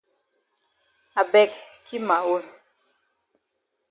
[1.19, 1.49] I beg
[1.85, 2.43] keep ma own.